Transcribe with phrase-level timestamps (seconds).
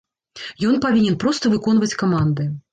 [0.69, 2.53] Ён павінен проста выконваць каманды.